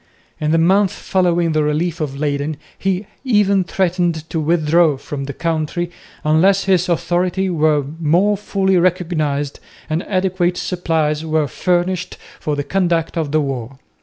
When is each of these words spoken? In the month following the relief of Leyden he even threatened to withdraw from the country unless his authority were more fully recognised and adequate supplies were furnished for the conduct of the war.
In 0.39 0.49
the 0.49 0.57
month 0.57 0.91
following 0.91 1.51
the 1.51 1.63
relief 1.63 2.01
of 2.01 2.17
Leyden 2.19 2.57
he 2.75 3.05
even 3.23 3.63
threatened 3.63 4.27
to 4.31 4.39
withdraw 4.39 4.97
from 4.97 5.25
the 5.25 5.31
country 5.33 5.91
unless 6.23 6.63
his 6.63 6.89
authority 6.89 7.51
were 7.51 7.85
more 7.99 8.35
fully 8.35 8.77
recognised 8.77 9.59
and 9.91 10.01
adequate 10.07 10.57
supplies 10.57 11.23
were 11.23 11.47
furnished 11.47 12.17
for 12.39 12.55
the 12.55 12.63
conduct 12.63 13.15
of 13.15 13.31
the 13.31 13.41
war. 13.41 13.77